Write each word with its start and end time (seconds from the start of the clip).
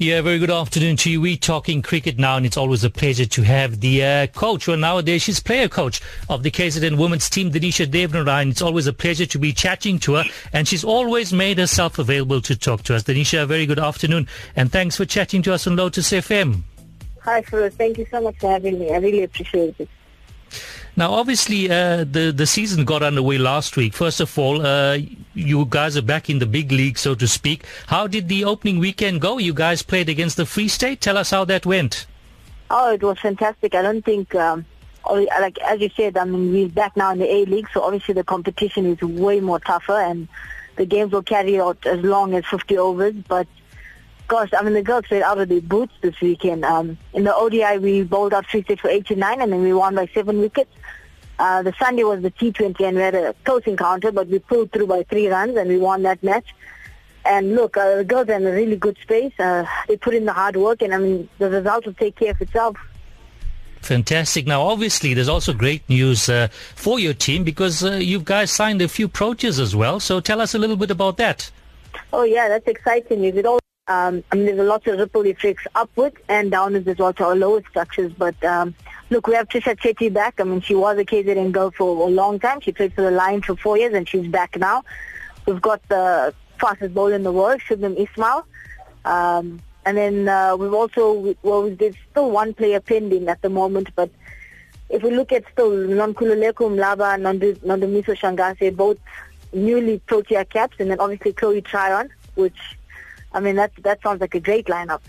Yeah, 0.00 0.20
very 0.20 0.38
good 0.38 0.48
afternoon 0.48 0.94
to 0.98 1.10
you. 1.10 1.20
We're 1.20 1.36
talking 1.36 1.82
cricket 1.82 2.20
now, 2.20 2.36
and 2.36 2.46
it's 2.46 2.56
always 2.56 2.84
a 2.84 2.90
pleasure 2.90 3.26
to 3.26 3.42
have 3.42 3.80
the 3.80 4.04
uh, 4.04 4.26
coach, 4.28 4.68
well, 4.68 4.76
nowadays 4.76 5.22
she's 5.22 5.40
player 5.40 5.66
coach 5.66 6.00
of 6.28 6.44
the 6.44 6.52
KZN 6.52 6.96
women's 6.96 7.28
team, 7.28 7.50
Dinesha 7.50 7.84
Devnarain. 7.84 8.48
It's 8.48 8.62
always 8.62 8.86
a 8.86 8.92
pleasure 8.92 9.26
to 9.26 9.38
be 9.40 9.52
chatting 9.52 9.98
to 9.98 10.14
her, 10.14 10.24
and 10.52 10.68
she's 10.68 10.84
always 10.84 11.32
made 11.32 11.58
herself 11.58 11.98
available 11.98 12.40
to 12.42 12.54
talk 12.54 12.84
to 12.84 12.94
us. 12.94 13.02
Dinesha, 13.02 13.44
very 13.48 13.66
good 13.66 13.80
afternoon, 13.80 14.28
and 14.54 14.70
thanks 14.70 14.94
for 14.94 15.04
chatting 15.04 15.42
to 15.42 15.52
us 15.52 15.66
on 15.66 15.74
Lotus 15.74 16.12
FM. 16.12 16.62
Hi, 17.22 17.42
Feroz. 17.42 17.74
Thank 17.74 17.98
you 17.98 18.06
so 18.08 18.20
much 18.20 18.38
for 18.38 18.52
having 18.52 18.78
me. 18.78 18.94
I 18.94 18.98
really 18.98 19.24
appreciate 19.24 19.74
it. 19.80 19.88
Now, 20.98 21.12
obviously, 21.12 21.70
uh, 21.70 22.02
the 22.02 22.32
the 22.34 22.44
season 22.44 22.84
got 22.84 23.04
underway 23.04 23.38
last 23.38 23.76
week. 23.76 23.94
First 23.94 24.18
of 24.18 24.36
all, 24.36 24.66
uh, 24.66 24.98
you 25.32 25.64
guys 25.66 25.96
are 25.96 26.02
back 26.02 26.28
in 26.28 26.40
the 26.40 26.46
big 26.46 26.72
league, 26.72 26.98
so 26.98 27.14
to 27.14 27.28
speak. 27.28 27.64
How 27.86 28.08
did 28.08 28.26
the 28.26 28.44
opening 28.44 28.80
weekend 28.80 29.20
go? 29.20 29.38
You 29.38 29.54
guys 29.54 29.80
played 29.80 30.08
against 30.08 30.36
the 30.36 30.44
Free 30.44 30.66
State. 30.66 31.00
Tell 31.00 31.16
us 31.16 31.30
how 31.30 31.44
that 31.44 31.64
went. 31.64 32.06
Oh, 32.68 32.92
it 32.92 33.00
was 33.00 33.16
fantastic. 33.20 33.76
I 33.76 33.82
don't 33.82 34.04
think, 34.04 34.34
um, 34.34 34.66
like 35.08 35.56
as 35.60 35.80
you 35.80 35.90
said, 35.96 36.16
I 36.16 36.24
mean, 36.24 36.50
we're 36.50 36.68
back 36.68 36.96
now 36.96 37.12
in 37.12 37.20
the 37.20 37.32
A 37.32 37.44
League, 37.44 37.68
so 37.72 37.82
obviously 37.82 38.14
the 38.14 38.24
competition 38.24 38.84
is 38.84 39.00
way 39.00 39.38
more 39.38 39.60
tougher, 39.60 40.00
and 40.00 40.26
the 40.74 40.84
games 40.84 41.12
will 41.12 41.22
carry 41.22 41.60
out 41.60 41.78
as 41.86 42.00
long 42.00 42.34
as 42.34 42.44
50 42.46 42.76
overs. 42.76 43.14
But 43.28 43.46
gosh, 44.28 44.50
I 44.56 44.62
mean, 44.62 44.74
the 44.74 44.82
girls 44.82 45.06
played 45.06 45.22
out 45.22 45.38
of 45.38 45.48
their 45.48 45.60
boots 45.60 45.94
this 46.02 46.20
weekend. 46.20 46.64
Um, 46.64 46.98
in 47.14 47.24
the 47.24 47.34
ODI, 47.34 47.78
we 47.78 48.02
bowled 48.02 48.34
out 48.34 48.46
Free 48.46 48.62
State 48.62 48.80
for 48.80 48.88
89, 48.88 49.40
and 49.40 49.52
then 49.52 49.62
we 49.62 49.72
won 49.72 49.94
by 49.94 50.06
seven 50.14 50.38
wickets. 50.38 50.70
Uh, 51.38 51.62
the 51.62 51.72
Sunday 51.78 52.02
was 52.02 52.20
the 52.20 52.32
T20 52.32 52.80
and 52.80 52.96
we 52.96 53.02
had 53.02 53.14
a 53.14 53.32
close 53.44 53.62
encounter, 53.66 54.10
but 54.10 54.26
we 54.26 54.40
pulled 54.40 54.72
through 54.72 54.88
by 54.88 55.04
three 55.04 55.28
runs 55.28 55.56
and 55.56 55.68
we 55.68 55.78
won 55.78 56.02
that 56.02 56.20
match. 56.22 56.54
And 57.24 57.54
look, 57.54 57.76
uh, 57.76 57.96
the 57.96 58.04
girls 58.04 58.28
are 58.28 58.34
in 58.34 58.46
a 58.46 58.50
really 58.50 58.76
good 58.76 58.96
space. 59.02 59.32
Uh, 59.38 59.64
they 59.86 59.96
put 59.96 60.14
in 60.14 60.24
the 60.24 60.32
hard 60.32 60.56
work, 60.56 60.82
and 60.82 60.94
I 60.94 60.98
mean, 60.98 61.28
the 61.38 61.50
result 61.50 61.86
will 61.86 61.94
take 61.94 62.16
care 62.16 62.30
of 62.30 62.40
itself. 62.40 62.76
Fantastic. 63.82 64.46
Now, 64.46 64.62
obviously, 64.62 65.14
there's 65.14 65.28
also 65.28 65.52
great 65.52 65.88
news 65.88 66.28
uh, 66.28 66.48
for 66.74 66.98
your 66.98 67.14
team 67.14 67.44
because 67.44 67.84
uh, 67.84 67.92
you 67.92 68.18
guys 68.20 68.50
signed 68.50 68.82
a 68.82 68.88
few 68.88 69.08
proteas 69.08 69.60
as 69.60 69.76
well. 69.76 70.00
So 70.00 70.20
tell 70.20 70.40
us 70.40 70.54
a 70.54 70.58
little 70.58 70.76
bit 70.76 70.90
about 70.90 71.16
that. 71.18 71.50
Oh, 72.12 72.22
yeah, 72.24 72.48
that's 72.48 72.66
exciting 72.66 73.20
news. 73.20 73.36
It 73.36 73.46
all, 73.46 73.60
um, 73.88 74.22
I 74.30 74.36
mean, 74.36 74.46
there's 74.46 74.58
a 74.58 74.64
lot 74.64 74.86
of 74.86 74.98
ripple 74.98 75.26
effects 75.26 75.66
upwards 75.74 76.16
and 76.28 76.50
downwards 76.50 76.86
as 76.86 76.98
well 76.98 77.12
to 77.14 77.24
our 77.24 77.34
lower 77.34 77.62
structures. 77.70 78.12
But 78.12 78.42
um, 78.44 78.74
Look, 79.10 79.26
we 79.26 79.34
have 79.36 79.48
Trisha 79.48 79.74
Chetty 79.74 80.12
back. 80.12 80.38
I 80.38 80.44
mean, 80.44 80.60
she 80.60 80.74
was 80.74 80.98
a 80.98 81.04
KZN 81.04 81.50
girl 81.52 81.70
for 81.70 82.06
a 82.06 82.10
long 82.10 82.38
time. 82.38 82.60
She 82.60 82.72
played 82.72 82.92
for 82.92 83.00
the 83.00 83.10
Lions 83.10 83.46
for 83.46 83.56
four 83.56 83.78
years, 83.78 83.94
and 83.94 84.06
she's 84.06 84.28
back 84.28 84.58
now. 84.58 84.84
We've 85.46 85.62
got 85.62 85.80
the 85.88 86.34
fastest 86.58 86.92
bowler 86.92 87.14
in 87.14 87.22
the 87.22 87.32
world, 87.32 87.62
Shabnim 87.66 87.96
Ismail. 87.96 88.44
Um, 89.06 89.60
and 89.86 89.96
then 89.96 90.28
uh, 90.28 90.56
we've 90.56 90.74
also, 90.74 91.34
well, 91.42 91.70
there's 91.70 91.94
still 92.10 92.30
one 92.30 92.52
player 92.52 92.80
pending 92.80 93.28
at 93.28 93.40
the 93.40 93.48
moment, 93.48 93.88
but 93.96 94.10
if 94.90 95.02
we 95.02 95.10
look 95.10 95.32
at 95.32 95.44
still 95.52 95.70
Nonkululeko 95.70 96.68
Mlaba 96.76 97.14
and 97.14 97.24
Nondumiso 97.62 98.14
Shangase, 98.14 98.76
both 98.76 98.98
newly 99.54 100.00
Protea 100.00 100.44
caps, 100.44 100.76
and 100.78 100.90
then 100.90 101.00
obviously 101.00 101.32
Chloe 101.32 101.62
Tryon, 101.62 102.10
which, 102.34 102.76
I 103.32 103.40
mean, 103.40 103.56
that, 103.56 103.72
that 103.82 104.02
sounds 104.02 104.20
like 104.20 104.34
a 104.34 104.40
great 104.40 104.66
lineup. 104.66 105.00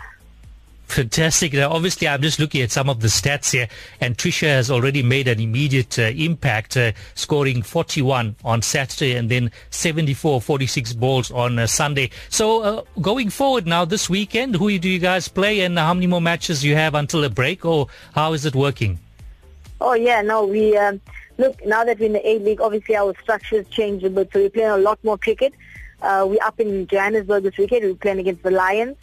Fantastic. 0.90 1.54
Now, 1.54 1.70
obviously, 1.70 2.08
I'm 2.08 2.22
just 2.22 2.40
looking 2.40 2.64
at 2.64 2.72
some 2.72 2.90
of 2.90 3.00
the 3.00 3.10
stats 3.10 3.52
here, 3.52 3.68
and 4.02 4.18
Trisha 4.18 4.48
has 4.48 4.72
already 4.72 5.04
made 5.04 5.28
an 5.28 5.40
immediate 5.40 6.00
uh, 6.00 6.04
impact, 6.16 6.76
uh, 6.76 6.94
scoring 7.14 7.62
41 7.62 8.36
on 8.44 8.64
Saturday 8.64 9.16
and 9.16 9.30
then 9.30 9.52
74, 9.70 10.42
46 10.42 10.94
balls 10.94 11.30
on 11.30 11.60
uh, 11.60 11.68
Sunday. 11.68 12.10
So, 12.30 12.64
uh, 12.64 12.82
going 13.02 13.30
forward 13.30 13.68
now 13.68 13.86
this 13.86 14.10
weekend, 14.10 14.56
who 14.56 14.80
do 14.80 14.90
you 14.90 14.98
guys 14.98 15.28
play, 15.28 15.62
and 15.62 15.78
how 15.78 15.94
many 15.94 16.08
more 16.08 16.22
matches 16.22 16.66
you 16.66 16.74
have 16.74 16.96
until 16.96 17.24
a 17.24 17.30
break, 17.30 17.66
or 17.66 17.88
how 18.16 18.34
is 18.34 18.48
it 18.48 18.56
working? 18.56 18.98
Oh 19.80 19.94
yeah, 19.94 20.24
no, 20.24 20.46
we 20.46 20.76
um, 20.76 21.00
look 21.38 21.64
now 21.68 21.84
that 21.84 22.00
we're 22.00 22.08
in 22.08 22.14
the 22.14 22.28
A 22.28 22.40
League. 22.40 22.62
Obviously, 22.62 22.96
our 22.96 23.14
structures 23.22 23.68
changed 23.70 24.06
a 24.06 24.10
bit, 24.10 24.32
so 24.34 24.40
we're 24.40 24.50
playing 24.50 24.70
a 24.70 24.78
lot 24.78 24.98
more 25.04 25.20
cricket. 25.20 25.54
Uh, 26.02 26.26
we're 26.30 26.44
up 26.44 26.60
in 26.60 26.88
Johannesburg 26.88 27.44
this 27.44 27.58
weekend. 27.58 27.84
We're 27.84 27.96
playing 27.96 28.20
against 28.20 28.44
the 28.44 28.52
Lions. 28.52 28.96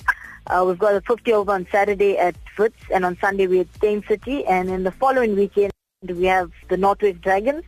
Uh, 0.47 0.65
we've 0.67 0.79
got 0.79 0.95
a 0.95 1.01
50 1.03 1.33
over 1.33 1.53
on 1.53 1.67
Saturday 1.71 2.17
at 2.17 2.37
Wits, 2.57 2.81
and 2.93 3.05
on 3.05 3.19
Sunday 3.19 3.47
we're 3.47 3.63
at 3.63 3.75
Steyn 3.75 4.03
City, 4.07 4.47
and 4.47 4.71
in 4.71 4.85
the 4.85 4.93
following 4.93 5.35
weekend 5.35 5.73
we 6.09 6.25
have 6.25 6.51
the 6.69 6.77
Northwest 6.77 7.21
Dragons, 7.21 7.65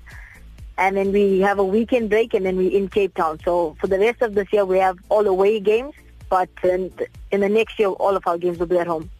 and 0.78 0.96
then 0.96 1.12
we 1.12 1.40
have 1.40 1.58
a 1.58 1.64
weekend 1.64 2.08
break, 2.08 2.34
and 2.34 2.46
then 2.46 2.56
we're 2.56 2.70
in 2.70 2.88
Cape 2.88 3.14
Town. 3.14 3.38
So 3.44 3.76
for 3.80 3.88
the 3.88 3.98
rest 3.98 4.22
of 4.22 4.34
this 4.34 4.46
year 4.52 4.64
we 4.64 4.78
have 4.78 4.96
all 5.08 5.26
away 5.26 5.60
games, 5.60 5.94
but 6.30 6.48
in, 6.62 6.92
in 7.32 7.40
the 7.40 7.48
next 7.48 7.78
year 7.78 7.88
all 7.88 8.16
of 8.16 8.26
our 8.26 8.38
games 8.38 8.58
will 8.58 8.66
be 8.66 8.78
at 8.78 8.86
home. 8.86 9.10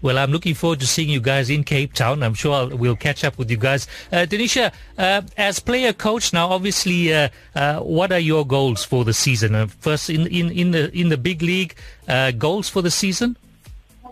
Well, 0.00 0.16
I'm 0.16 0.30
looking 0.30 0.54
forward 0.54 0.78
to 0.80 0.86
seeing 0.86 1.08
you 1.08 1.20
guys 1.20 1.50
in 1.50 1.64
Cape 1.64 1.92
Town. 1.92 2.22
I'm 2.22 2.34
sure 2.34 2.54
I'll, 2.54 2.76
we'll 2.76 2.94
catch 2.94 3.24
up 3.24 3.36
with 3.36 3.50
you 3.50 3.56
guys. 3.56 3.88
Uh, 4.12 4.26
Dinesha, 4.28 4.72
uh, 4.96 5.22
as 5.36 5.58
player 5.58 5.92
coach 5.92 6.32
now, 6.32 6.50
obviously, 6.50 7.12
uh, 7.12 7.28
uh 7.56 7.80
what 7.80 8.12
are 8.12 8.20
your 8.20 8.46
goals 8.46 8.84
for 8.84 9.04
the 9.04 9.12
season? 9.12 9.56
Uh, 9.56 9.66
first, 9.66 10.08
in, 10.08 10.28
in, 10.28 10.50
in 10.52 10.70
the 10.70 10.96
in 10.96 11.08
the 11.08 11.16
big 11.16 11.42
league, 11.42 11.74
uh, 12.06 12.30
goals 12.30 12.68
for 12.68 12.80
the 12.80 12.92
season? 12.92 13.36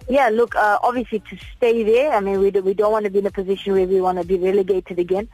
Yeah, 0.08 0.28
look, 0.28 0.54
obviously 0.56 1.20
to 1.20 1.38
stay 1.56 1.82
there. 1.84 2.12
I 2.12 2.20
mean, 2.20 2.40
we 2.40 2.50
do, 2.50 2.62
we 2.62 2.74
don't 2.74 2.92
want 2.92 3.04
to 3.04 3.10
be 3.10 3.20
in 3.20 3.26
a 3.26 3.30
position 3.30 3.72
where 3.72 3.86
we 3.86 4.00
want 4.00 4.18
to 4.18 4.24
be 4.24 4.36
relegated 4.36 4.98
again. 4.98 5.28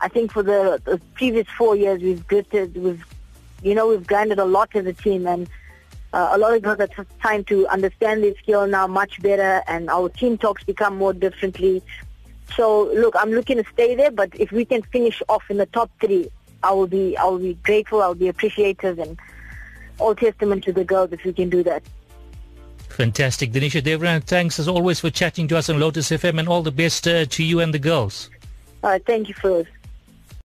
I 0.00 0.08
think 0.08 0.32
for 0.32 0.42
the, 0.42 0.80
the 0.84 1.00
previous 1.14 1.48
four 1.48 1.76
years, 1.76 2.02
we've 2.02 2.26
gritted, 2.26 2.76
we've, 2.76 3.04
you 3.62 3.74
know, 3.74 3.88
we've 3.88 4.06
grinded 4.06 4.38
a 4.38 4.44
lot 4.44 4.70
as 4.74 4.84
a 4.86 4.92
team 4.92 5.26
and 5.26 5.48
uh, 6.16 6.30
a 6.32 6.38
lot 6.38 6.54
of 6.54 6.62
girls 6.62 6.80
are 6.80 6.88
trying 7.20 7.44
to 7.44 7.68
understand 7.68 8.22
this 8.22 8.38
skill 8.38 8.66
now 8.66 8.86
much 8.86 9.20
better, 9.20 9.62
and 9.66 9.90
our 9.90 10.08
team 10.08 10.38
talks 10.38 10.64
become 10.64 10.96
more 10.96 11.12
differently. 11.12 11.82
So, 12.56 12.84
look, 12.94 13.14
I'm 13.18 13.32
looking 13.32 13.58
to 13.58 13.64
stay 13.70 13.94
there, 13.94 14.10
but 14.10 14.30
if 14.40 14.50
we 14.50 14.64
can 14.64 14.80
finish 14.80 15.22
off 15.28 15.42
in 15.50 15.58
the 15.58 15.66
top 15.66 15.90
three, 16.00 16.30
I 16.62 16.72
will 16.72 16.86
be 16.86 17.18
I 17.18 17.24
will 17.24 17.38
be 17.38 17.52
grateful. 17.62 18.00
I 18.00 18.08
will 18.08 18.14
be 18.14 18.28
appreciative, 18.28 18.98
and 18.98 19.18
all 19.98 20.14
testament 20.14 20.64
to 20.64 20.72
the 20.72 20.84
girls 20.84 21.12
if 21.12 21.22
we 21.22 21.34
can 21.34 21.50
do 21.50 21.62
that. 21.64 21.82
Fantastic, 22.88 23.52
Dinesha 23.52 23.82
Devran. 23.82 24.24
Thanks 24.24 24.58
as 24.58 24.68
always 24.68 25.00
for 25.00 25.10
chatting 25.10 25.46
to 25.48 25.58
us 25.58 25.68
on 25.68 25.78
Lotus 25.78 26.08
FM, 26.08 26.38
and 26.38 26.48
all 26.48 26.62
the 26.62 26.72
best 26.72 27.06
uh, 27.06 27.26
to 27.26 27.44
you 27.44 27.60
and 27.60 27.74
the 27.74 27.78
girls. 27.78 28.30
All 28.82 28.88
right, 28.88 29.04
thank 29.04 29.28
you, 29.28 29.34
first. 29.34 29.68